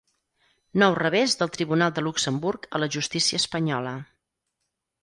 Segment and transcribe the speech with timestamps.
[0.83, 3.95] Nou revés del Tribunal de Luxemburg a la justícia espanyola.